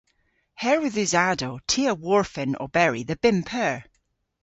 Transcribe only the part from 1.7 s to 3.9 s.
a worfen oberi dhe bymp eur.